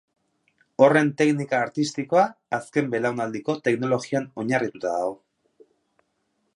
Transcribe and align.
Horren 0.85 1.11
teknika 1.21 1.59
artistikoa 1.65 2.23
azken 2.59 2.89
belaunaldiko 2.97 3.57
teknologian 3.69 4.27
oinarrituta 4.45 4.99
dago. 4.99 5.15